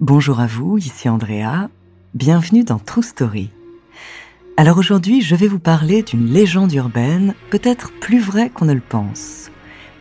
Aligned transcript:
Bonjour 0.00 0.40
à 0.40 0.46
vous, 0.46 0.78
ici 0.78 1.10
Andrea. 1.10 1.68
Bienvenue 2.14 2.64
dans 2.64 2.78
True 2.78 3.02
Story. 3.02 3.50
Alors 4.56 4.78
aujourd'hui, 4.78 5.20
je 5.20 5.36
vais 5.36 5.46
vous 5.46 5.58
parler 5.58 6.02
d'une 6.02 6.24
légende 6.24 6.72
urbaine, 6.72 7.34
peut-être 7.50 7.92
plus 8.00 8.18
vraie 8.18 8.48
qu'on 8.48 8.64
ne 8.64 8.72
le 8.72 8.80
pense. 8.80 9.50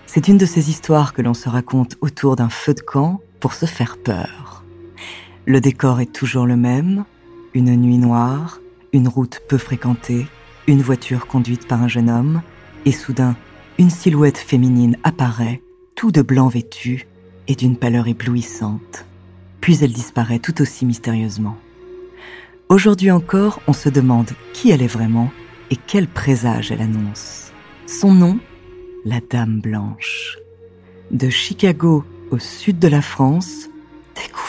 C'est 0.05 0.29
une 0.29 0.37
de 0.37 0.45
ces 0.45 0.69
histoires 0.69 1.11
que 1.11 1.21
l'on 1.21 1.33
se 1.33 1.49
raconte 1.49 1.97
autour 1.99 2.37
d'un 2.37 2.47
feu 2.47 2.73
de 2.73 2.79
camp 2.79 3.19
pour 3.41 3.53
se 3.53 3.65
faire 3.65 3.97
peur. 3.97 4.63
Le 5.45 5.59
décor 5.59 5.99
est 5.99 6.13
toujours 6.13 6.45
le 6.45 6.55
même, 6.55 7.03
une 7.53 7.75
nuit 7.75 7.97
noire, 7.97 8.61
une 8.93 9.09
route 9.09 9.41
peu 9.49 9.57
fréquentée, 9.57 10.27
une 10.67 10.81
voiture 10.81 11.27
conduite 11.27 11.67
par 11.67 11.83
un 11.83 11.89
jeune 11.89 12.09
homme, 12.09 12.41
et 12.85 12.93
soudain, 12.93 13.35
une 13.77 13.89
silhouette 13.89 14.37
féminine 14.37 14.95
apparaît, 15.03 15.61
tout 15.95 16.13
de 16.13 16.21
blanc 16.21 16.47
vêtu 16.47 17.05
et 17.49 17.55
d'une 17.55 17.75
pâleur 17.75 18.07
éblouissante. 18.07 19.08
Puis 19.61 19.83
elle 19.83 19.93
disparaît 19.93 20.39
tout 20.39 20.61
aussi 20.61 20.85
mystérieusement. 20.85 21.57
Aujourd'hui 22.69 23.11
encore, 23.11 23.61
on 23.67 23.73
se 23.73 23.89
demande 23.89 24.29
qui 24.53 24.71
elle 24.71 24.81
est 24.81 24.87
vraiment 24.87 25.31
et 25.71 25.75
quel 25.75 26.07
présage 26.07 26.71
elle 26.71 26.81
annonce. 26.81 27.51
Son 27.87 28.13
nom 28.13 28.39
La 29.05 29.19
Dame 29.21 29.59
Blanche. 29.59 30.37
De 31.11 31.29
Chicago 31.29 32.03
au 32.31 32.37
sud 32.37 32.77
de 32.79 32.87
la 32.87 33.01
France, 33.01 33.69
découvrez 34.15 34.48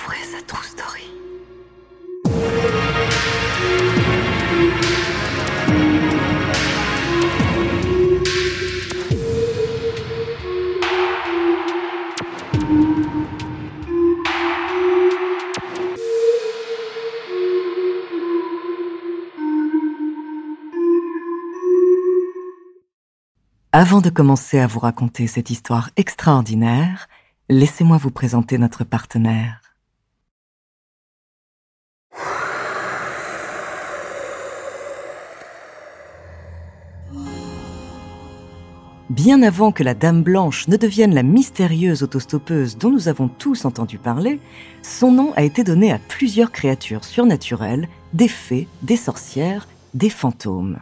Avant 23.83 24.03
de 24.03 24.11
commencer 24.11 24.59
à 24.59 24.67
vous 24.67 24.81
raconter 24.81 25.27
cette 25.27 25.49
histoire 25.49 25.89
extraordinaire, 25.97 27.09
laissez-moi 27.49 27.97
vous 27.97 28.11
présenter 28.11 28.59
notre 28.59 28.85
partenaire. 28.85 29.75
Bien 39.09 39.43
avant 39.43 39.73
que 39.73 39.83
la 39.83 39.95
Dame 39.95 40.23
Blanche 40.23 40.69
ne 40.69 40.77
devienne 40.77 41.15
la 41.15 41.23
mystérieuse 41.23 42.03
autostoppeuse 42.03 42.77
dont 42.77 42.91
nous 42.91 43.09
avons 43.09 43.29
tous 43.29 43.65
entendu 43.65 43.97
parler, 43.97 44.41
son 44.83 45.11
nom 45.11 45.33
a 45.37 45.43
été 45.43 45.65
donné 45.65 45.91
à 45.91 45.99
plusieurs 45.99 46.53
créatures 46.53 47.07
surnaturelles, 47.07 47.89
des 48.13 48.29
fées, 48.29 48.69
des 48.83 48.99
sorcières, 48.99 49.67
des 49.95 50.11
fantômes. 50.11 50.81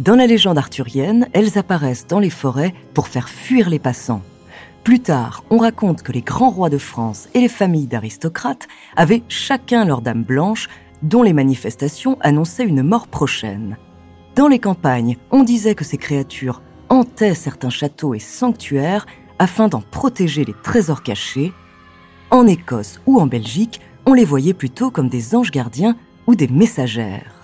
Dans 0.00 0.16
la 0.16 0.26
légende 0.26 0.56
arthurienne, 0.56 1.28
elles 1.34 1.58
apparaissent 1.58 2.06
dans 2.06 2.20
les 2.20 2.30
forêts 2.30 2.72
pour 2.94 3.06
faire 3.06 3.28
fuir 3.28 3.68
les 3.68 3.78
passants. 3.78 4.22
Plus 4.82 5.00
tard, 5.00 5.44
on 5.50 5.58
raconte 5.58 6.02
que 6.02 6.10
les 6.10 6.22
grands 6.22 6.48
rois 6.48 6.70
de 6.70 6.78
France 6.78 7.28
et 7.34 7.40
les 7.40 7.48
familles 7.48 7.86
d'aristocrates 7.86 8.66
avaient 8.96 9.22
chacun 9.28 9.84
leur 9.84 10.00
dame 10.00 10.22
blanche 10.22 10.70
dont 11.02 11.22
les 11.22 11.34
manifestations 11.34 12.16
annonçaient 12.22 12.64
une 12.64 12.82
mort 12.82 13.08
prochaine. 13.08 13.76
Dans 14.36 14.48
les 14.48 14.58
campagnes, 14.58 15.18
on 15.30 15.42
disait 15.42 15.74
que 15.74 15.84
ces 15.84 15.98
créatures 15.98 16.62
hantaient 16.88 17.34
certains 17.34 17.68
châteaux 17.68 18.14
et 18.14 18.20
sanctuaires 18.20 19.04
afin 19.38 19.68
d'en 19.68 19.82
protéger 19.82 20.46
les 20.46 20.54
trésors 20.62 21.02
cachés. 21.02 21.52
En 22.30 22.46
Écosse 22.46 23.02
ou 23.04 23.20
en 23.20 23.26
Belgique, 23.26 23.82
on 24.06 24.14
les 24.14 24.24
voyait 24.24 24.54
plutôt 24.54 24.90
comme 24.90 25.10
des 25.10 25.34
anges 25.34 25.50
gardiens 25.50 25.94
ou 26.26 26.36
des 26.36 26.48
messagères. 26.48 27.39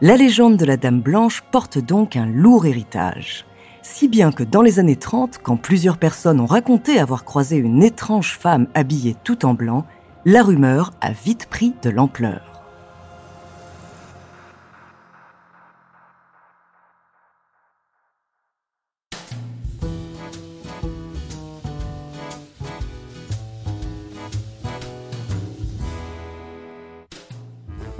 La 0.00 0.16
légende 0.16 0.56
de 0.56 0.64
la 0.64 0.76
Dame 0.76 1.00
Blanche 1.00 1.44
porte 1.52 1.78
donc 1.78 2.16
un 2.16 2.26
lourd 2.26 2.66
héritage. 2.66 3.46
Si 3.82 4.08
bien 4.08 4.32
que 4.32 4.42
dans 4.42 4.60
les 4.60 4.80
années 4.80 4.96
30, 4.96 5.38
quand 5.40 5.56
plusieurs 5.56 5.98
personnes 5.98 6.40
ont 6.40 6.46
raconté 6.46 6.98
avoir 6.98 7.24
croisé 7.24 7.56
une 7.56 7.80
étrange 7.80 8.36
femme 8.36 8.66
habillée 8.74 9.14
tout 9.22 9.46
en 9.46 9.54
blanc, 9.54 9.86
la 10.24 10.42
rumeur 10.42 10.90
a 11.00 11.12
vite 11.12 11.46
pris 11.46 11.74
de 11.82 11.90
l'ampleur. 11.90 12.53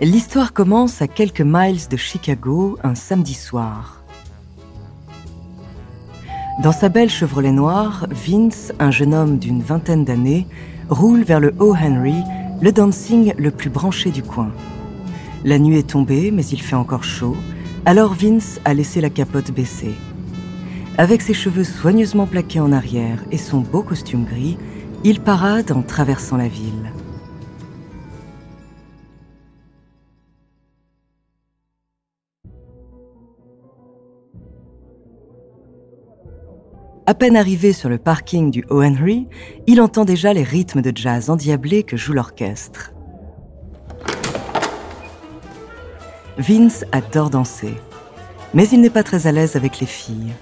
L'histoire 0.01 0.53
commence 0.53 1.01
à 1.03 1.07
quelques 1.07 1.41
miles 1.41 1.87
de 1.89 1.97
Chicago 1.97 2.77
un 2.83 2.97
samedi 2.97 3.35
soir. 3.35 4.03
Dans 6.65 6.73
sa 6.73 6.89
belle 6.89 7.11
Chevrolet 7.11 7.53
noire, 7.53 8.09
Vince, 8.11 8.73
un 8.81 8.91
jeune 8.91 9.15
homme 9.15 9.39
d'une 9.39 9.63
vingtaine 9.63 10.05
d'années, 10.05 10.49
roule 10.89 11.23
vers 11.23 11.39
le 11.39 11.55
O. 11.61 11.77
Henry, 11.77 12.17
le 12.61 12.73
dancing 12.73 13.35
le 13.39 13.53
plus 13.53 13.71
branché 13.71 14.11
du 14.11 14.25
coin. 14.25 14.51
La 15.45 15.61
nuit 15.61 15.79
est 15.79 15.91
tombée, 15.91 16.33
mais 16.33 16.45
il 16.45 16.61
fait 16.61 16.75
encore 16.75 17.05
chaud, 17.05 17.37
alors 17.87 18.15
Vince 18.15 18.61
a 18.65 18.75
laissé 18.75 19.01
la 19.01 19.11
capote 19.11 19.53
baissée. 19.53 19.95
Avec 20.99 21.23
ses 21.23 21.35
cheveux 21.35 21.65
soigneusement 21.65 22.27
plaqués 22.27 22.61
en 22.61 22.73
arrière 22.73 23.25
et 23.31 23.39
son 23.39 23.61
beau 23.61 23.83
costume 23.83 24.25
gris, 24.25 24.59
il 25.05 25.21
parade 25.21 25.71
en 25.71 25.83
traversant 25.83 26.37
la 26.37 26.49
ville. 26.49 26.91
À 37.07 37.13
peine 37.13 37.37
arrivé 37.37 37.75
sur 37.75 37.91
le 37.91 37.99
parking 37.99 38.51
du 38.51 38.65
O. 38.71 38.83
Henry, 38.83 39.29
il 39.67 39.83
entend 39.83 40.07
déjà 40.07 40.33
les 40.33 40.43
rythmes 40.43 40.81
de 40.81 40.91
jazz 40.95 41.29
endiablés 41.29 41.83
que 41.83 41.99
joue 41.99 42.15
l'orchestre. 42.15 42.95
Vince 46.39 46.87
adore 46.93 47.29
danser, 47.29 47.75
mais 48.55 48.67
il 48.71 48.81
n'est 48.81 48.89
pas 48.89 49.03
très 49.03 49.27
à 49.27 49.33
l'aise 49.33 49.55
avec 49.55 49.81
les 49.81 49.87
filles. 49.87 50.33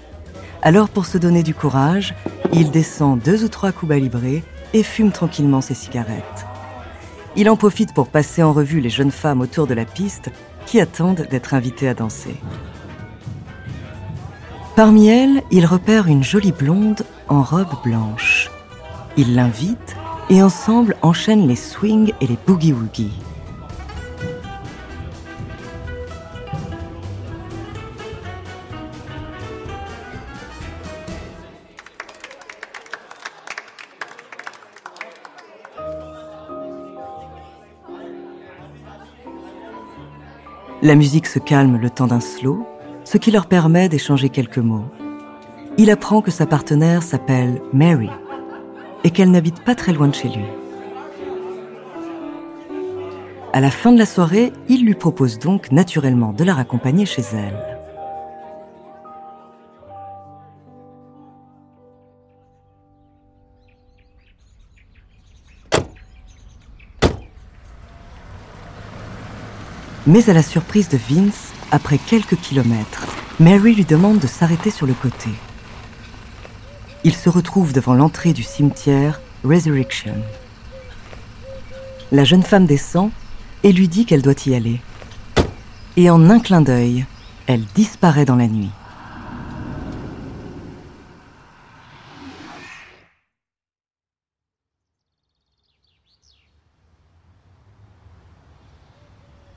Alors 0.61 0.87
pour 0.87 1.05
se 1.05 1.17
donner 1.17 1.43
du 1.43 1.53
courage, 1.53 2.15
il 2.53 2.71
descend 2.71 3.19
deux 3.19 3.43
ou 3.43 3.49
trois 3.49 3.73
coups 3.73 3.95
librés 3.95 4.41
et 4.73 4.83
fume 4.83 5.11
tranquillement 5.11 5.59
ses 5.59 5.73
cigarettes. 5.73 6.45
Il 7.35 7.49
en 7.49 7.57
profite 7.57 7.93
pour 7.93 8.07
passer 8.07 8.41
en 8.41 8.53
revue 8.53 8.79
les 8.79 8.89
jeunes 8.89 9.11
femmes 9.11 9.41
autour 9.41 9.67
de 9.67 9.73
la 9.73 9.85
piste 9.85 10.29
qui 10.65 10.79
attendent 10.79 11.27
d'être 11.29 11.55
invitées 11.55 11.89
à 11.89 11.93
danser. 11.93 12.37
Parmi 14.75 15.07
elles, 15.07 15.43
il 15.51 15.67
repère 15.67 16.07
une 16.07 16.23
jolie 16.23 16.51
blonde 16.51 17.03
en 17.29 17.43
robe 17.43 17.75
blanche. 17.83 18.49
Il 19.17 19.35
l'invite 19.35 19.95
et 20.31 20.41
ensemble 20.41 20.95
enchaînent 21.03 21.47
les 21.47 21.55
swings 21.55 22.11
et 22.21 22.25
les 22.25 22.39
boogie-woogie. 22.47 23.11
La 40.81 40.95
musique 40.95 41.27
se 41.27 41.37
calme 41.37 41.77
le 41.77 41.91
temps 41.91 42.07
d'un 42.07 42.19
slow 42.19 42.65
ce 43.13 43.19
qui 43.19 43.29
leur 43.29 43.45
permet 43.45 43.89
d'échanger 43.89 44.29
quelques 44.29 44.57
mots. 44.57 44.85
Il 45.77 45.91
apprend 45.91 46.23
que 46.23 46.31
sa 46.31 46.47
partenaire 46.47 47.03
s'appelle 47.03 47.61
Mary 47.71 48.09
et 49.03 49.11
qu'elle 49.11 49.29
n'habite 49.29 49.63
pas 49.63 49.75
très 49.75 49.93
loin 49.93 50.07
de 50.07 50.15
chez 50.15 50.29
lui. 50.29 50.45
À 53.53 53.61
la 53.61 53.69
fin 53.69 53.91
de 53.91 53.99
la 53.99 54.07
soirée, 54.07 54.51
il 54.67 54.83
lui 54.83 54.95
propose 54.95 55.37
donc 55.37 55.71
naturellement 55.71 56.33
de 56.33 56.43
la 56.43 56.55
raccompagner 56.55 57.05
chez 57.05 57.21
elle. 57.33 57.53
Mais 70.07 70.31
à 70.31 70.33
la 70.33 70.41
surprise 70.41 70.89
de 70.89 70.97
Vince, 70.97 71.53
après 71.73 71.97
quelques 71.97 72.35
kilomètres, 72.35 73.07
Mary 73.39 73.73
lui 73.73 73.83
demande 73.83 74.19
de 74.19 74.27
s'arrêter 74.27 74.69
sur 74.69 74.85
le 74.85 74.93
côté. 74.93 75.31
Il 77.03 77.15
se 77.15 77.29
retrouve 77.29 77.73
devant 77.73 77.95
l'entrée 77.95 78.31
du 78.31 78.43
cimetière 78.43 79.19
Resurrection. 79.43 80.13
La 82.11 82.25
jeune 82.25 82.43
femme 82.43 82.67
descend 82.67 83.09
et 83.63 83.73
lui 83.73 83.87
dit 83.87 84.05
qu'elle 84.05 84.21
doit 84.21 84.35
y 84.45 84.53
aller. 84.53 84.81
Et 85.97 86.11
en 86.11 86.29
un 86.29 86.39
clin 86.39 86.61
d'œil, 86.61 87.07
elle 87.47 87.65
disparaît 87.73 88.25
dans 88.25 88.35
la 88.35 88.47
nuit. 88.47 88.69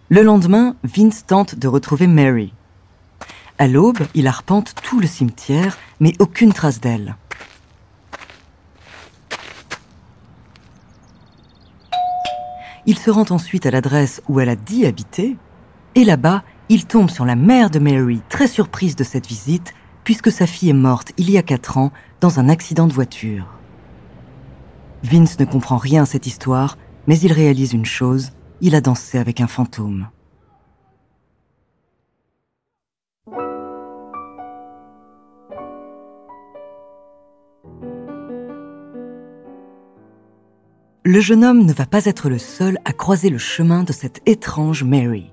Le 0.08 0.22
lendemain, 0.22 0.76
Vince 0.84 1.26
tente 1.26 1.56
de 1.56 1.66
retrouver 1.66 2.06
Mary. 2.06 2.54
À 3.58 3.66
l'aube, 3.66 3.98
il 4.14 4.28
arpente 4.28 4.72
tout 4.80 5.00
le 5.00 5.06
cimetière, 5.08 5.76
mais 5.98 6.12
aucune 6.20 6.52
trace 6.52 6.80
d'elle. 6.80 7.16
Il 12.86 12.96
se 12.96 13.10
rend 13.10 13.24
ensuite 13.30 13.66
à 13.66 13.72
l'adresse 13.72 14.22
où 14.28 14.38
elle 14.38 14.48
a 14.48 14.54
dit 14.54 14.86
habiter, 14.86 15.36
et 15.96 16.04
là-bas, 16.04 16.44
il 16.68 16.86
tombe 16.86 17.10
sur 17.10 17.24
la 17.24 17.34
mère 17.34 17.68
de 17.68 17.80
Mary, 17.80 18.22
très 18.28 18.46
surprise 18.46 18.94
de 18.94 19.02
cette 19.02 19.26
visite, 19.26 19.74
puisque 20.04 20.30
sa 20.30 20.46
fille 20.46 20.70
est 20.70 20.72
morte 20.72 21.12
il 21.16 21.28
y 21.32 21.36
a 21.36 21.42
quatre 21.42 21.78
ans 21.78 21.90
dans 22.20 22.38
un 22.38 22.48
accident 22.48 22.86
de 22.86 22.92
voiture. 22.92 23.46
Vince 25.02 25.40
ne 25.40 25.46
comprend 25.46 25.78
rien 25.78 26.04
à 26.04 26.06
cette 26.06 26.28
histoire, 26.28 26.78
mais 27.08 27.18
il 27.18 27.32
réalise 27.32 27.72
une 27.72 27.84
chose, 27.84 28.30
il 28.60 28.74
a 28.74 28.80
dansé 28.80 29.18
avec 29.18 29.40
un 29.40 29.46
fantôme. 29.46 30.08
Le 41.08 41.20
jeune 41.20 41.44
homme 41.44 41.64
ne 41.64 41.72
va 41.72 41.86
pas 41.86 42.04
être 42.06 42.28
le 42.28 42.38
seul 42.38 42.78
à 42.84 42.92
croiser 42.92 43.30
le 43.30 43.38
chemin 43.38 43.84
de 43.84 43.92
cette 43.92 44.20
étrange 44.26 44.82
Mary. 44.82 45.30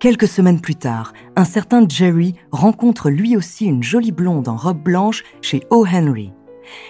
Quelques 0.00 0.26
semaines 0.26 0.60
plus 0.60 0.74
tard, 0.74 1.12
un 1.36 1.44
certain 1.44 1.88
Jerry 1.88 2.34
rencontre 2.50 3.08
lui 3.08 3.36
aussi 3.36 3.66
une 3.66 3.82
jolie 3.82 4.10
blonde 4.10 4.48
en 4.48 4.56
robe 4.56 4.82
blanche 4.82 5.22
chez 5.40 5.62
O. 5.70 5.86
Henry. 5.86 6.32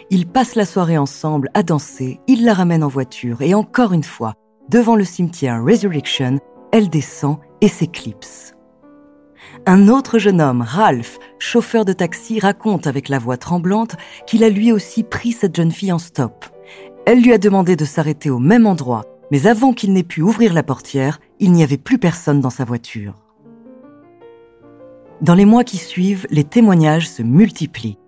Ils 0.08 0.26
passent 0.26 0.54
la 0.54 0.64
soirée 0.64 0.96
ensemble 0.96 1.50
à 1.52 1.62
danser, 1.62 2.18
il 2.26 2.46
la 2.46 2.54
ramène 2.54 2.82
en 2.82 2.88
voiture 2.88 3.42
et 3.42 3.52
encore 3.54 3.92
une 3.92 4.04
fois, 4.04 4.34
devant 4.68 4.96
le 4.96 5.04
cimetière 5.04 5.62
Resurrection, 5.62 6.38
elle 6.72 6.88
descend 6.88 7.38
et 7.60 7.68
s'éclipse. 7.68 8.54
Un 9.66 9.88
autre 9.88 10.18
jeune 10.18 10.40
homme, 10.40 10.62
Ralph, 10.62 11.18
chauffeur 11.38 11.84
de 11.84 11.92
taxi, 11.92 12.40
raconte 12.40 12.86
avec 12.86 13.08
la 13.08 13.18
voix 13.18 13.36
tremblante 13.36 13.96
qu'il 14.26 14.44
a 14.44 14.48
lui 14.48 14.72
aussi 14.72 15.02
pris 15.02 15.32
cette 15.32 15.56
jeune 15.56 15.72
fille 15.72 15.92
en 15.92 15.98
stop. 15.98 16.44
Elle 17.06 17.22
lui 17.22 17.32
a 17.32 17.38
demandé 17.38 17.76
de 17.76 17.84
s'arrêter 17.84 18.30
au 18.30 18.38
même 18.38 18.66
endroit, 18.66 19.04
mais 19.30 19.46
avant 19.46 19.72
qu'il 19.72 19.92
n'ait 19.92 20.02
pu 20.02 20.22
ouvrir 20.22 20.52
la 20.52 20.62
portière, 20.62 21.20
il 21.38 21.52
n'y 21.52 21.62
avait 21.62 21.78
plus 21.78 21.98
personne 21.98 22.40
dans 22.40 22.50
sa 22.50 22.64
voiture. 22.64 23.14
Dans 25.20 25.34
les 25.34 25.44
mois 25.44 25.64
qui 25.64 25.78
suivent, 25.78 26.26
les 26.30 26.44
témoignages 26.44 27.08
se 27.08 27.22
multiplient. 27.22 27.98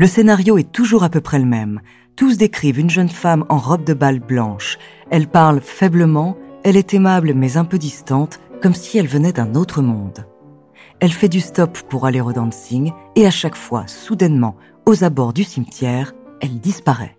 Le 0.00 0.06
scénario 0.06 0.56
est 0.56 0.72
toujours 0.72 1.04
à 1.04 1.10
peu 1.10 1.20
près 1.20 1.38
le 1.38 1.44
même. 1.44 1.82
Tous 2.16 2.38
décrivent 2.38 2.78
une 2.78 2.88
jeune 2.88 3.10
femme 3.10 3.44
en 3.50 3.58
robe 3.58 3.84
de 3.84 3.92
bal 3.92 4.18
blanche. 4.18 4.78
Elle 5.10 5.28
parle 5.28 5.60
faiblement, 5.60 6.38
elle 6.64 6.78
est 6.78 6.94
aimable 6.94 7.34
mais 7.34 7.58
un 7.58 7.66
peu 7.66 7.76
distante, 7.76 8.40
comme 8.62 8.72
si 8.72 8.96
elle 8.96 9.06
venait 9.06 9.34
d'un 9.34 9.54
autre 9.54 9.82
monde. 9.82 10.26
Elle 11.00 11.12
fait 11.12 11.28
du 11.28 11.42
stop 11.42 11.78
pour 11.90 12.06
aller 12.06 12.22
au 12.22 12.32
dancing 12.32 12.92
et 13.14 13.26
à 13.26 13.30
chaque 13.30 13.54
fois, 13.54 13.86
soudainement, 13.88 14.56
aux 14.86 15.04
abords 15.04 15.34
du 15.34 15.44
cimetière, 15.44 16.14
elle 16.40 16.60
disparaît. 16.60 17.18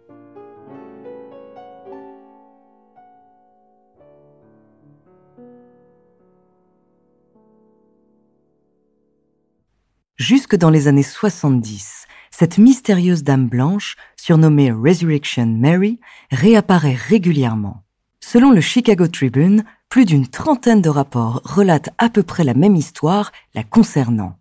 Jusque 10.18 10.56
dans 10.56 10.72
les 10.72 10.88
années 10.88 11.04
70, 11.04 12.08
cette 12.42 12.58
mystérieuse 12.58 13.22
dame 13.22 13.48
blanche, 13.48 13.96
surnommée 14.16 14.72
Resurrection 14.72 15.46
Mary, 15.46 16.00
réapparaît 16.32 16.96
régulièrement. 16.96 17.84
Selon 18.20 18.50
le 18.50 18.62
Chicago 18.62 19.08
Tribune, 19.08 19.64
plus 19.90 20.06
d'une 20.06 20.26
trentaine 20.26 20.82
de 20.82 20.90
rapports 20.90 21.42
relatent 21.44 21.92
à 22.00 22.10
peu 22.10 22.24
près 22.24 22.44
la 22.44 22.56
même 22.56 22.76
histoire 22.76 23.32
la 23.54 23.64
concernant. 23.64 24.40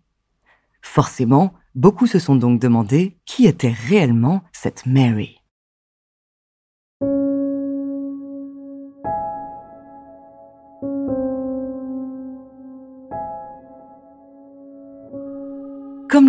Forcément, 0.81 1.53
beaucoup 1.75 2.07
se 2.07 2.17
sont 2.17 2.35
donc 2.35 2.59
demandé 2.59 3.17
qui 3.25 3.45
était 3.45 3.75
réellement 3.87 4.41
cette 4.51 4.87
Mary. 4.87 5.40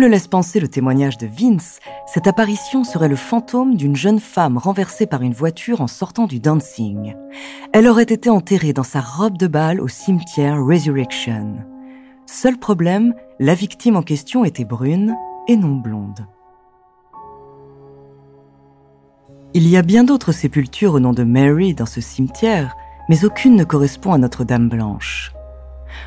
Laisse 0.05 0.27
penser 0.27 0.59
le 0.59 0.67
témoignage 0.67 1.17
de 1.17 1.27
Vince, 1.27 1.79
cette 2.07 2.27
apparition 2.27 2.83
serait 2.83 3.07
le 3.07 3.15
fantôme 3.15 3.75
d'une 3.75 3.95
jeune 3.95 4.19
femme 4.19 4.57
renversée 4.57 5.05
par 5.05 5.21
une 5.21 5.33
voiture 5.33 5.81
en 5.81 5.87
sortant 5.87 6.25
du 6.25 6.39
dancing. 6.39 7.15
Elle 7.73 7.87
aurait 7.87 8.03
été 8.03 8.29
enterrée 8.29 8.73
dans 8.73 8.83
sa 8.83 9.01
robe 9.01 9.37
de 9.37 9.47
bal 9.47 9.79
au 9.79 9.87
cimetière 9.87 10.63
Resurrection. 10.63 11.57
Seul 12.25 12.57
problème, 12.57 13.13
la 13.39 13.53
victime 13.53 13.95
en 13.95 14.01
question 14.01 14.43
était 14.45 14.65
brune 14.65 15.15
et 15.47 15.55
non 15.55 15.75
blonde. 15.75 16.25
Il 19.53 19.67
y 19.67 19.77
a 19.77 19.83
bien 19.83 20.03
d'autres 20.03 20.31
sépultures 20.31 20.95
au 20.95 20.99
nom 20.99 21.13
de 21.13 21.23
Mary 21.23 21.75
dans 21.75 21.85
ce 21.85 22.01
cimetière, 22.01 22.75
mais 23.09 23.25
aucune 23.25 23.55
ne 23.55 23.63
correspond 23.63 24.13
à 24.13 24.17
Notre-Dame 24.17 24.69
blanche. 24.69 25.31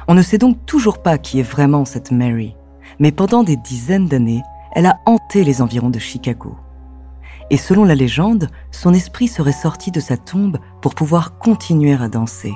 On 0.09 0.15
ne 0.15 0.23
sait 0.23 0.39
donc 0.39 0.67
toujours 0.67 1.03
pas 1.03 1.19
qui 1.19 1.39
est 1.39 1.49
vraiment 1.49 1.85
cette 1.85 2.11
Mary 2.11 2.57
mais 2.99 3.13
pendant 3.13 3.43
des 3.43 3.57
dizaines 3.57 4.07
d'années, 4.07 4.43
elle 4.73 4.87
a 4.87 4.99
hanté 5.07 5.45
les 5.45 5.63
environs 5.63 5.91
de 5.91 5.99
Chicago. 5.99 6.57
Et 7.51 7.57
selon 7.57 7.85
la 7.85 7.95
légende, 7.95 8.49
son 8.71 8.93
esprit 8.93 9.29
serait 9.29 9.53
sorti 9.53 9.91
de 9.91 10.01
sa 10.01 10.17
tombe 10.17 10.59
pour 10.83 10.95
pouvoir 10.95 11.39
continuer 11.39 11.95
à 11.95 12.09
danser. 12.09 12.55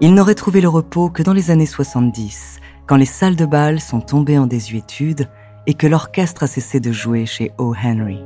Il 0.00 0.14
n'aurait 0.14 0.34
trouvé 0.34 0.60
le 0.60 0.68
repos 0.68 1.10
que 1.10 1.22
dans 1.22 1.32
les 1.32 1.50
années 1.50 1.66
70, 1.66 2.60
quand 2.86 2.96
les 2.96 3.04
salles 3.04 3.36
de 3.36 3.46
bal 3.46 3.80
sont 3.80 4.00
tombées 4.00 4.38
en 4.38 4.46
désuétude 4.46 5.28
et 5.66 5.74
que 5.74 5.86
l'orchestre 5.86 6.44
a 6.44 6.46
cessé 6.46 6.80
de 6.80 6.92
jouer 6.92 7.26
chez 7.26 7.52
O. 7.58 7.74
Henry. 7.74 8.20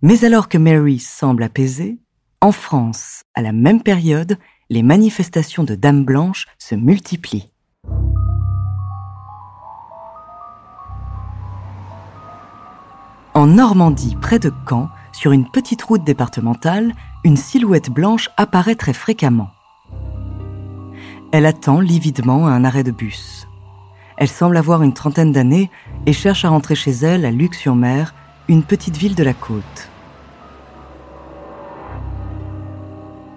Mais 0.00 0.24
alors 0.24 0.48
que 0.48 0.58
Mary 0.58 1.00
semble 1.00 1.42
apaisée, 1.42 1.98
en 2.40 2.52
France, 2.52 3.24
à 3.34 3.42
la 3.42 3.52
même 3.52 3.82
période, 3.82 4.38
les 4.70 4.82
manifestations 4.82 5.64
de 5.64 5.74
Dames 5.74 6.04
Blanches 6.04 6.46
se 6.58 6.74
multiplient. 6.74 7.50
En 13.34 13.46
Normandie, 13.46 14.16
près 14.20 14.38
de 14.38 14.52
Caen, 14.68 14.88
sur 15.12 15.32
une 15.32 15.50
petite 15.50 15.82
route 15.82 16.04
départementale, 16.04 16.94
une 17.24 17.36
silhouette 17.36 17.90
blanche 17.90 18.30
apparaît 18.36 18.76
très 18.76 18.92
fréquemment. 18.92 19.50
Elle 21.32 21.46
attend 21.46 21.80
lividement 21.80 22.46
un 22.46 22.64
arrêt 22.64 22.84
de 22.84 22.90
bus. 22.90 23.48
Elle 24.16 24.28
semble 24.28 24.56
avoir 24.56 24.82
une 24.82 24.94
trentaine 24.94 25.32
d'années 25.32 25.70
et 26.06 26.12
cherche 26.12 26.44
à 26.44 26.48
rentrer 26.50 26.74
chez 26.74 26.92
elle 26.92 27.24
à 27.24 27.30
Luc-sur-Mer, 27.30 28.14
une 28.48 28.62
petite 28.62 28.96
ville 28.96 29.14
de 29.14 29.24
la 29.24 29.34
côte. 29.34 29.88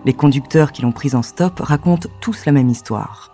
Les 0.05 0.13
conducteurs 0.13 0.71
qui 0.71 0.81
l'ont 0.81 0.91
prise 0.91 1.15
en 1.15 1.21
stop 1.21 1.59
racontent 1.59 2.09
tous 2.21 2.45
la 2.45 2.51
même 2.51 2.69
histoire. 2.69 3.31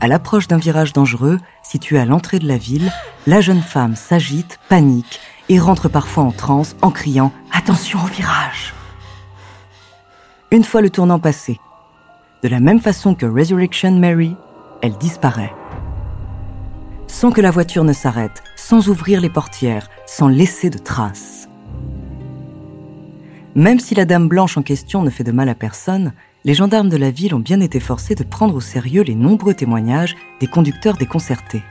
À 0.00 0.08
l'approche 0.08 0.48
d'un 0.48 0.58
virage 0.58 0.92
dangereux, 0.92 1.38
situé 1.62 1.98
à 1.98 2.04
l'entrée 2.04 2.38
de 2.38 2.46
la 2.46 2.56
ville, 2.56 2.90
la 3.26 3.40
jeune 3.40 3.62
femme 3.62 3.96
s'agite, 3.96 4.58
panique 4.68 5.20
et 5.48 5.58
rentre 5.58 5.88
parfois 5.88 6.24
en 6.24 6.32
transe 6.32 6.76
en 6.82 6.90
criant⁇ 6.90 7.32
Attention 7.56 8.00
au 8.02 8.06
virage!⁇ 8.06 8.74
Une 10.56 10.64
fois 10.64 10.80
le 10.80 10.90
tournant 10.90 11.18
passé, 11.18 11.60
de 12.42 12.48
la 12.48 12.60
même 12.60 12.80
façon 12.80 13.14
que 13.14 13.26
Resurrection 13.26 13.92
Mary, 13.92 14.34
elle 14.82 14.98
disparaît. 14.98 15.54
Sans 17.06 17.30
que 17.30 17.40
la 17.40 17.50
voiture 17.50 17.84
ne 17.84 17.92
s'arrête, 17.92 18.42
sans 18.56 18.88
ouvrir 18.88 19.20
les 19.20 19.30
portières, 19.30 19.88
sans 20.06 20.28
laisser 20.28 20.70
de 20.70 20.78
traces. 20.78 21.41
Même 23.54 23.80
si 23.80 23.94
la 23.94 24.06
dame 24.06 24.28
blanche 24.28 24.56
en 24.56 24.62
question 24.62 25.02
ne 25.02 25.10
fait 25.10 25.24
de 25.24 25.32
mal 25.32 25.50
à 25.50 25.54
personne, 25.54 26.12
les 26.44 26.54
gendarmes 26.54 26.88
de 26.88 26.96
la 26.96 27.10
ville 27.10 27.34
ont 27.34 27.38
bien 27.40 27.60
été 27.60 27.80
forcés 27.80 28.14
de 28.14 28.24
prendre 28.24 28.54
au 28.54 28.60
sérieux 28.60 29.02
les 29.02 29.14
nombreux 29.14 29.52
témoignages 29.52 30.16
des 30.40 30.46
conducteurs 30.46 30.96
déconcertés. 30.96 31.62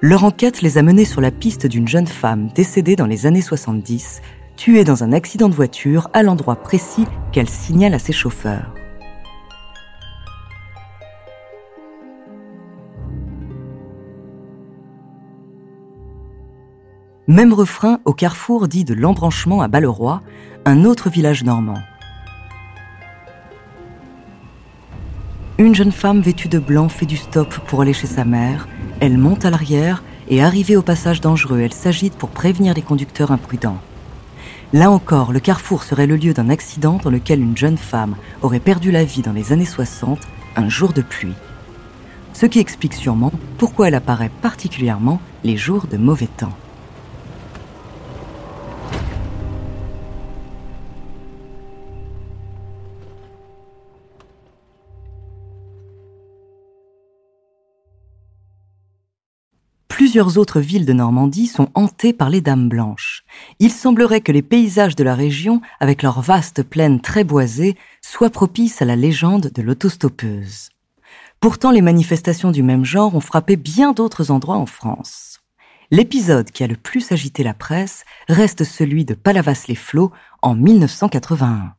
Leur 0.00 0.24
enquête 0.24 0.60
les 0.60 0.78
a 0.78 0.82
menés 0.82 1.04
sur 1.04 1.20
la 1.20 1.30
piste 1.30 1.66
d'une 1.66 1.86
jeune 1.86 2.08
femme 2.08 2.48
décédée 2.54 2.96
dans 2.96 3.06
les 3.06 3.26
années 3.26 3.42
70, 3.42 4.22
tuée 4.56 4.82
dans 4.82 5.04
un 5.04 5.12
accident 5.12 5.48
de 5.48 5.54
voiture 5.54 6.10
à 6.12 6.24
l'endroit 6.24 6.56
précis 6.56 7.06
qu'elle 7.30 7.48
signale 7.48 7.94
à 7.94 8.00
ses 8.00 8.12
chauffeurs. 8.12 8.74
Même 17.28 17.52
refrain 17.52 18.00
au 18.04 18.12
carrefour 18.12 18.66
dit 18.66 18.84
de 18.84 18.94
l'embranchement 18.94 19.62
à 19.62 19.68
Balleroy, 19.68 20.20
un 20.64 20.84
autre 20.84 21.08
village 21.08 21.44
normand. 21.44 21.78
Une 25.58 25.72
jeune 25.72 25.92
femme 25.92 26.20
vêtue 26.20 26.48
de 26.48 26.58
blanc 26.58 26.88
fait 26.88 27.06
du 27.06 27.16
stop 27.16 27.54
pour 27.68 27.80
aller 27.80 27.92
chez 27.92 28.08
sa 28.08 28.24
mère. 28.24 28.66
Elle 28.98 29.18
monte 29.18 29.44
à 29.44 29.50
l'arrière 29.50 30.02
et 30.28 30.42
arrivée 30.42 30.76
au 30.76 30.82
passage 30.82 31.20
dangereux, 31.20 31.60
elle 31.60 31.72
s'agite 31.72 32.14
pour 32.14 32.30
prévenir 32.30 32.74
les 32.74 32.82
conducteurs 32.82 33.30
imprudents. 33.30 33.78
Là 34.72 34.90
encore, 34.90 35.32
le 35.32 35.38
carrefour 35.38 35.84
serait 35.84 36.08
le 36.08 36.16
lieu 36.16 36.34
d'un 36.34 36.48
accident 36.48 36.98
dans 37.04 37.10
lequel 37.10 37.40
une 37.40 37.56
jeune 37.56 37.78
femme 37.78 38.16
aurait 38.40 38.58
perdu 38.58 38.90
la 38.90 39.04
vie 39.04 39.22
dans 39.22 39.32
les 39.32 39.52
années 39.52 39.64
60, 39.64 40.18
un 40.56 40.68
jour 40.68 40.92
de 40.92 41.02
pluie. 41.02 41.34
Ce 42.32 42.46
qui 42.46 42.58
explique 42.58 42.94
sûrement 42.94 43.30
pourquoi 43.58 43.86
elle 43.86 43.94
apparaît 43.94 44.30
particulièrement 44.40 45.20
les 45.44 45.56
jours 45.56 45.86
de 45.86 45.98
mauvais 45.98 46.26
temps. 46.26 46.56
Plusieurs 60.02 60.36
autres 60.36 60.58
villes 60.58 60.84
de 60.84 60.92
Normandie 60.92 61.46
sont 61.46 61.68
hantées 61.76 62.12
par 62.12 62.28
les 62.28 62.40
Dames 62.40 62.68
Blanches. 62.68 63.22
Il 63.60 63.70
semblerait 63.70 64.20
que 64.20 64.32
les 64.32 64.42
paysages 64.42 64.96
de 64.96 65.04
la 65.04 65.14
région, 65.14 65.60
avec 65.78 66.02
leurs 66.02 66.20
vastes 66.20 66.64
plaines 66.64 67.00
très 67.00 67.22
boisées, 67.22 67.76
soient 68.00 68.28
propices 68.28 68.82
à 68.82 68.84
la 68.84 68.96
légende 68.96 69.52
de 69.54 69.62
l'autostoppeuse. 69.62 70.70
Pourtant, 71.38 71.70
les 71.70 71.82
manifestations 71.82 72.50
du 72.50 72.64
même 72.64 72.84
genre 72.84 73.14
ont 73.14 73.20
frappé 73.20 73.54
bien 73.54 73.92
d'autres 73.92 74.32
endroits 74.32 74.56
en 74.56 74.66
France. 74.66 75.38
L'épisode 75.92 76.50
qui 76.50 76.64
a 76.64 76.66
le 76.66 76.74
plus 76.74 77.12
agité 77.12 77.44
la 77.44 77.54
presse 77.54 78.02
reste 78.26 78.64
celui 78.64 79.04
de 79.04 79.14
Palavas-les-Flots 79.14 80.10
en 80.42 80.56
1981. 80.56 81.74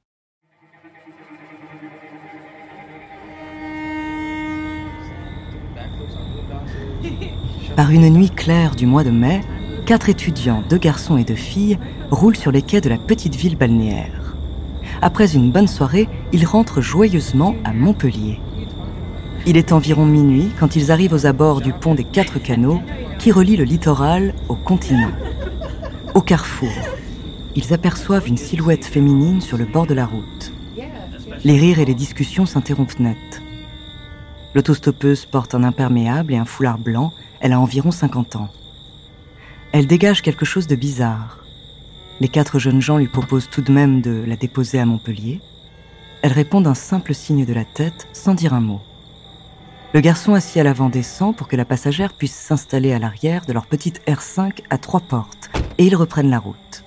Par 7.75 7.89
une 7.89 8.07
nuit 8.09 8.29
claire 8.29 8.75
du 8.75 8.85
mois 8.85 9.03
de 9.03 9.09
mai, 9.09 9.41
quatre 9.87 10.07
étudiants, 10.07 10.63
deux 10.69 10.77
garçons 10.77 11.17
et 11.17 11.23
deux 11.23 11.33
filles, 11.33 11.79
roulent 12.11 12.37
sur 12.37 12.51
les 12.51 12.61
quais 12.61 12.81
de 12.81 12.89
la 12.89 12.99
petite 12.99 13.35
ville 13.35 13.57
balnéaire. 13.57 14.35
Après 15.01 15.33
une 15.33 15.51
bonne 15.51 15.67
soirée, 15.67 16.07
ils 16.31 16.45
rentrent 16.45 16.81
joyeusement 16.81 17.55
à 17.63 17.73
Montpellier. 17.73 18.39
Il 19.47 19.57
est 19.57 19.71
environ 19.71 20.05
minuit 20.05 20.49
quand 20.59 20.75
ils 20.75 20.91
arrivent 20.91 21.13
aux 21.13 21.25
abords 21.25 21.61
du 21.61 21.73
pont 21.73 21.95
des 21.95 22.03
quatre 22.03 22.39
canaux 22.39 22.79
qui 23.17 23.31
relie 23.31 23.57
le 23.57 23.63
littoral 23.63 24.35
au 24.49 24.55
continent. 24.55 25.11
Au 26.13 26.21
carrefour, 26.21 26.69
ils 27.55 27.73
aperçoivent 27.73 28.27
une 28.27 28.37
silhouette 28.37 28.85
féminine 28.85 29.41
sur 29.41 29.57
le 29.57 29.65
bord 29.65 29.87
de 29.87 29.95
la 29.95 30.05
route. 30.05 30.51
Les 31.43 31.57
rires 31.57 31.79
et 31.79 31.85
les 31.85 31.95
discussions 31.95 32.45
s'interrompent 32.45 32.99
net. 32.99 33.41
L'autostoppeuse 34.53 35.25
porte 35.25 35.55
un 35.55 35.63
imperméable 35.63 36.33
et 36.33 36.37
un 36.37 36.45
foulard 36.45 36.77
blanc 36.77 37.11
elle 37.43 37.51
a 37.51 37.59
environ 37.59 37.91
50 37.91 38.37
ans. 38.37 38.49
Elle 39.73 39.85
dégage 39.85 40.21
quelque 40.21 40.45
chose 40.45 40.65
de 40.65 40.75
bizarre. 40.75 41.39
Les 42.21 42.29
quatre 42.29 42.57
jeunes 42.57 42.81
gens 42.81 42.97
lui 42.97 43.09
proposent 43.09 43.49
tout 43.49 43.61
de 43.61 43.71
même 43.71 44.01
de 44.01 44.23
la 44.25 44.37
déposer 44.37 44.79
à 44.79 44.85
Montpellier. 44.85 45.41
Elle 46.21 46.31
répond 46.31 46.61
d'un 46.61 46.73
simple 46.73 47.13
signe 47.13 47.45
de 47.45 47.53
la 47.53 47.65
tête 47.65 48.07
sans 48.13 48.33
dire 48.33 48.53
un 48.53 48.61
mot. 48.61 48.79
Le 49.93 49.99
garçon 49.99 50.33
assis 50.33 50.59
à 50.59 50.63
l'avant 50.63 50.89
descend 50.89 51.35
pour 51.35 51.49
que 51.49 51.57
la 51.57 51.65
passagère 51.65 52.13
puisse 52.13 52.33
s'installer 52.33 52.93
à 52.93 52.99
l'arrière 52.99 53.45
de 53.45 53.51
leur 53.51 53.65
petite 53.65 54.01
R5 54.07 54.61
à 54.69 54.77
trois 54.77 55.01
portes 55.01 55.51
et 55.77 55.85
ils 55.85 55.97
reprennent 55.97 56.29
la 56.29 56.39
route. 56.39 56.85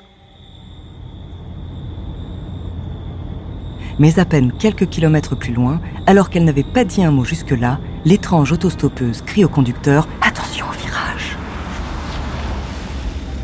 Mais 3.99 4.19
à 4.19 4.25
peine 4.25 4.53
quelques 4.53 4.89
kilomètres 4.89 5.37
plus 5.37 5.53
loin, 5.53 5.83
alors 6.07 6.31
qu'elle 6.31 6.45
n'avait 6.45 6.63
pas 6.63 6.85
dit 6.85 7.05
un 7.05 7.11
mot 7.11 7.25
jusque-là, 7.25 7.79
l'étrange 8.07 8.53
autostoppeuse 8.53 9.21
crie 9.23 9.45
au 9.45 9.49
conducteur 9.49 10.07
Attention 10.21 10.65
au 10.69 10.73
virage 10.81 11.37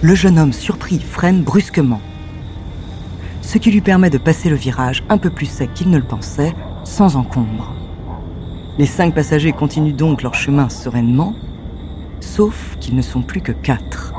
Le 0.02 0.14
jeune 0.14 0.38
homme 0.38 0.52
surpris 0.52 1.00
freine 1.00 1.42
brusquement. 1.42 2.00
Ce 3.42 3.58
qui 3.58 3.72
lui 3.72 3.80
permet 3.80 4.08
de 4.08 4.18
passer 4.18 4.48
le 4.48 4.54
virage 4.54 5.02
un 5.08 5.18
peu 5.18 5.30
plus 5.30 5.46
sec 5.46 5.74
qu'il 5.74 5.90
ne 5.90 5.98
le 5.98 6.04
pensait, 6.04 6.54
sans 6.84 7.16
encombre. 7.16 7.74
Les 8.78 8.86
cinq 8.86 9.16
passagers 9.16 9.52
continuent 9.52 9.96
donc 9.96 10.22
leur 10.22 10.34
chemin 10.34 10.68
sereinement, 10.68 11.34
sauf 12.20 12.76
qu'ils 12.78 12.94
ne 12.94 13.02
sont 13.02 13.22
plus 13.22 13.40
que 13.40 13.52
quatre. 13.52 14.14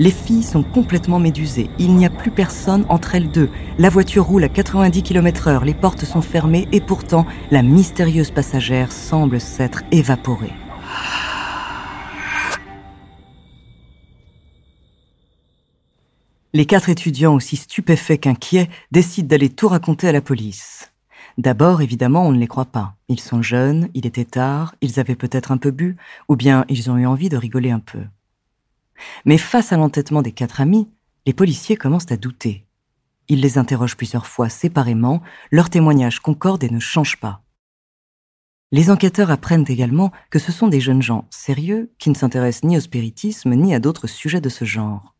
Les 0.00 0.10
filles 0.10 0.42
sont 0.42 0.62
complètement 0.62 1.18
médusées. 1.18 1.68
Il 1.78 1.94
n'y 1.94 2.06
a 2.06 2.10
plus 2.10 2.30
personne 2.30 2.86
entre 2.88 3.16
elles 3.16 3.30
deux. 3.30 3.50
La 3.78 3.90
voiture 3.90 4.24
roule 4.24 4.44
à 4.44 4.48
90 4.48 5.02
km 5.02 5.48
heure, 5.48 5.66
les 5.66 5.74
portes 5.74 6.06
sont 6.06 6.22
fermées 6.22 6.66
et 6.72 6.80
pourtant 6.80 7.26
la 7.50 7.62
mystérieuse 7.62 8.30
passagère 8.30 8.92
semble 8.92 9.42
s'être 9.42 9.82
évaporée. 9.92 10.54
Les 16.54 16.64
quatre 16.64 16.88
étudiants, 16.88 17.34
aussi 17.34 17.56
stupéfaits 17.56 18.20
qu'inquiets, 18.20 18.70
décident 18.92 19.28
d'aller 19.28 19.50
tout 19.50 19.68
raconter 19.68 20.08
à 20.08 20.12
la 20.12 20.22
police. 20.22 20.92
D'abord, 21.36 21.82
évidemment, 21.82 22.26
on 22.26 22.32
ne 22.32 22.38
les 22.38 22.46
croit 22.46 22.64
pas. 22.64 22.94
Ils 23.08 23.20
sont 23.20 23.42
jeunes, 23.42 23.90
il 23.92 24.06
était 24.06 24.24
tard, 24.24 24.74
ils 24.80 24.98
avaient 24.98 25.14
peut-être 25.14 25.52
un 25.52 25.58
peu 25.58 25.70
bu, 25.70 25.96
ou 26.30 26.36
bien 26.36 26.64
ils 26.70 26.90
ont 26.90 26.96
eu 26.96 27.04
envie 27.04 27.28
de 27.28 27.36
rigoler 27.36 27.70
un 27.70 27.80
peu. 27.80 28.00
Mais 29.24 29.38
face 29.38 29.72
à 29.72 29.76
l'entêtement 29.76 30.22
des 30.22 30.32
quatre 30.32 30.60
amis, 30.60 30.88
les 31.26 31.32
policiers 31.32 31.76
commencent 31.76 32.10
à 32.10 32.16
douter. 32.16 32.66
Ils 33.28 33.40
les 33.40 33.58
interrogent 33.58 33.96
plusieurs 33.96 34.26
fois 34.26 34.48
séparément, 34.48 35.22
leurs 35.52 35.70
témoignages 35.70 36.20
concordent 36.20 36.64
et 36.64 36.70
ne 36.70 36.80
changent 36.80 37.20
pas. 37.20 37.42
Les 38.72 38.90
enquêteurs 38.90 39.30
apprennent 39.30 39.64
également 39.68 40.12
que 40.30 40.38
ce 40.38 40.52
sont 40.52 40.68
des 40.68 40.80
jeunes 40.80 41.02
gens 41.02 41.26
sérieux 41.30 41.92
qui 41.98 42.10
ne 42.10 42.14
s'intéressent 42.14 42.68
ni 42.68 42.76
au 42.76 42.80
spiritisme 42.80 43.54
ni 43.54 43.74
à 43.74 43.80
d'autres 43.80 44.06
sujets 44.06 44.40
de 44.40 44.48
ce 44.48 44.64
genre. 44.64 45.14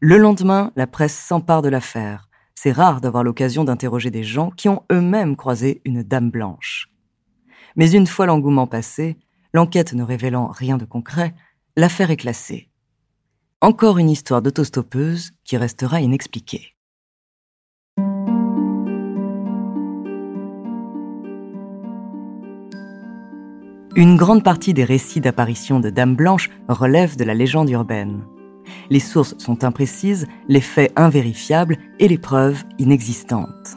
Le 0.00 0.16
lendemain, 0.16 0.72
la 0.76 0.86
presse 0.86 1.18
s'empare 1.18 1.60
de 1.60 1.68
l'affaire. 1.68 2.28
C'est 2.54 2.72
rare 2.72 3.00
d'avoir 3.00 3.22
l'occasion 3.22 3.64
d'interroger 3.64 4.10
des 4.10 4.24
gens 4.24 4.50
qui 4.50 4.68
ont 4.68 4.82
eux-mêmes 4.90 5.36
croisé 5.36 5.82
une 5.84 6.02
dame 6.02 6.30
blanche. 6.30 6.90
Mais 7.76 7.90
une 7.92 8.06
fois 8.06 8.26
l'engouement 8.26 8.66
passé, 8.66 9.16
l'enquête 9.52 9.92
ne 9.92 10.02
révélant 10.02 10.48
rien 10.48 10.78
de 10.78 10.84
concret, 10.84 11.34
l'affaire 11.78 12.10
est 12.10 12.16
classée. 12.16 12.68
Encore 13.60 13.98
une 13.98 14.10
histoire 14.10 14.42
d'autostoppeuse 14.42 15.30
qui 15.44 15.56
restera 15.56 16.00
inexpliquée. 16.00 16.74
Une 23.94 24.16
grande 24.16 24.42
partie 24.42 24.74
des 24.74 24.82
récits 24.82 25.20
d'apparition 25.20 25.78
de 25.78 25.90
Dames 25.90 26.16
Blanches 26.16 26.50
relèvent 26.68 27.16
de 27.16 27.22
la 27.22 27.34
légende 27.34 27.70
urbaine. 27.70 28.24
Les 28.90 28.98
sources 28.98 29.36
sont 29.38 29.62
imprécises, 29.62 30.26
les 30.48 30.60
faits 30.60 30.92
invérifiables 30.96 31.78
et 32.00 32.08
les 32.08 32.18
preuves 32.18 32.64
inexistantes. 32.80 33.76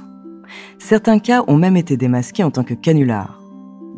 Certains 0.79 1.20
cas 1.20 1.43
ont 1.48 1.58
même 1.58 1.77
été 1.77 1.98
démasqués 1.98 2.43
en 2.43 2.50
tant 2.50 2.63
que 2.63 2.74
canulars. 2.74 3.40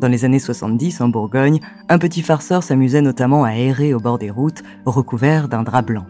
Dans 0.04 0.10
les 0.10 0.26
années 0.26 0.38
70, 0.38 1.00
en 1.00 1.08
Bourgogne, 1.08 1.60
un 1.88 1.96
petit 1.96 2.20
farceur 2.20 2.62
s'amusait 2.62 3.00
notamment 3.00 3.42
à 3.42 3.52
errer 3.52 3.94
au 3.94 4.00
bord 4.00 4.18
des 4.18 4.28
routes, 4.28 4.62
recouvert 4.84 5.48
d'un 5.48 5.62
drap 5.62 5.80
blanc. 5.80 6.04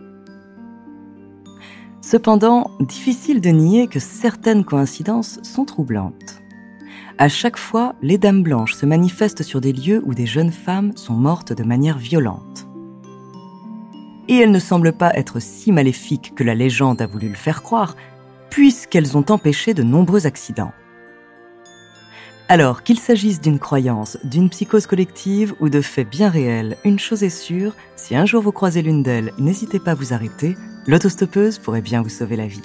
Cependant, 2.01 2.73
difficile 2.81 3.41
de 3.41 3.51
nier 3.51 3.87
que 3.87 4.01
certaines 4.01 4.65
coïncidences 4.65 5.39
sont 5.45 5.65
troublantes. 5.65 6.43
À 7.19 7.29
chaque 7.29 7.57
fois, 7.57 7.95
les 8.03 8.19
dames 8.19 8.43
blanches 8.43 8.75
se 8.75 8.85
manifestent 8.85 9.45
sur 9.45 9.61
des 9.61 9.73
lieux 9.73 10.03
où 10.05 10.13
des 10.13 10.27
jeunes 10.27 10.51
femmes 10.51 10.91
sont 10.97 11.15
mortes 11.15 11.53
de 11.53 11.63
manière 11.63 11.99
violente. 11.99 12.67
Et 14.27 14.39
elles 14.39 14.51
ne 14.51 14.59
semblent 14.59 14.97
pas 14.97 15.15
être 15.15 15.41
si 15.41 15.71
maléfiques 15.71 16.33
que 16.35 16.43
la 16.43 16.57
légende 16.57 17.01
a 17.01 17.07
voulu 17.07 17.29
le 17.29 17.37
faire 17.37 17.63
croire, 17.63 17.95
puisqu'elles 18.51 19.17
ont 19.17 19.27
empêché 19.29 19.73
de 19.73 19.85
nombreux 19.85 20.27
accidents. 20.27 20.73
Alors, 22.47 22.83
qu'il 22.83 23.01
s'agisse 23.01 23.41
d'une 23.41 23.59
croyance, 23.59 24.19
d'une 24.23 24.51
psychose 24.51 24.87
collective 24.87 25.55
ou 25.61 25.71
de 25.71 25.81
faits 25.81 26.11
bien 26.11 26.29
réels, 26.29 26.77
une 26.85 26.99
chose 26.99 27.23
est 27.23 27.31
sûre, 27.31 27.75
si 27.97 28.15
un 28.15 28.27
jour 28.27 28.43
vous 28.43 28.53
croisez 28.53 28.83
l'une 28.83 29.03
d'elles, 29.03 29.33
n'hésitez 29.39 29.79
pas 29.79 29.93
à 29.93 29.95
vous 29.95 30.13
arrêter, 30.13 30.55
l'autostoppeuse 30.87 31.59
pourrait 31.59 31.81
bien 31.81 32.03
vous 32.03 32.11
sauver 32.11 32.37
la 32.37 32.47
vie. 32.47 32.61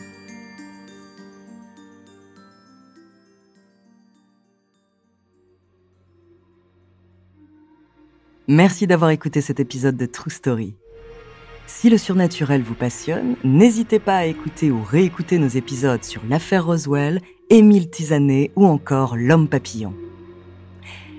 Merci 8.50 8.86
d'avoir 8.86 9.12
écouté 9.12 9.40
cet 9.40 9.62
épisode 9.62 9.96
de 9.96 10.08
True 10.08 10.32
Story. 10.32 10.76
Si 11.70 11.90
le 11.90 12.00
surnaturel 12.00 12.64
vous 12.64 12.74
passionne, 12.74 13.36
n'hésitez 13.44 14.00
pas 14.00 14.18
à 14.18 14.26
écouter 14.26 14.72
ou 14.72 14.84
réécouter 14.84 15.38
nos 15.38 15.48
épisodes 15.48 16.04
sur 16.04 16.22
l'affaire 16.28 16.66
Roswell 16.66 17.22
Émile 17.52 17.90
Tisanet 17.90 18.52
ou 18.56 18.66
encore 18.66 19.16
L'homme 19.16 19.48
papillon. 19.48 19.94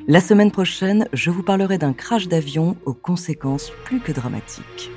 La 0.09 0.21
semaine 0.21 0.50
prochaine, 0.50 1.07
je 1.12 1.30
vous 1.30 1.45
parlerai 1.45 1.78
d'un 1.78 1.92
crash 1.92 2.26
d'avion 2.26 2.76
aux 2.85 2.95
conséquences 2.95 3.73
plus 3.85 4.00
que 4.00 4.11
dramatiques. 4.11 4.90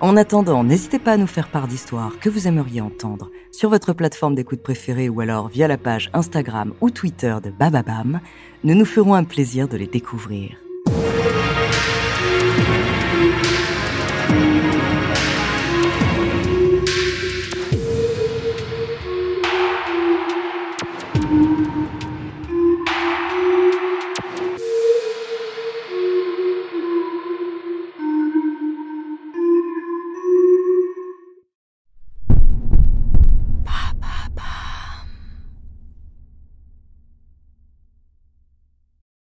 En 0.00 0.16
attendant, 0.16 0.64
n'hésitez 0.64 0.98
pas 0.98 1.12
à 1.12 1.16
nous 1.16 1.28
faire 1.28 1.48
part 1.48 1.68
d'histoires 1.68 2.18
que 2.20 2.28
vous 2.28 2.48
aimeriez 2.48 2.80
entendre 2.80 3.30
sur 3.52 3.70
votre 3.70 3.92
plateforme 3.92 4.34
d'écoute 4.34 4.64
préférée 4.64 5.08
ou 5.08 5.20
alors 5.20 5.48
via 5.48 5.68
la 5.68 5.78
page 5.78 6.10
Instagram 6.12 6.74
ou 6.80 6.90
Twitter 6.90 7.36
de 7.42 7.50
Bababam. 7.50 8.20
Nous 8.64 8.74
nous 8.74 8.84
ferons 8.84 9.14
un 9.14 9.24
plaisir 9.24 9.68
de 9.68 9.76
les 9.76 9.86
découvrir. 9.86 10.56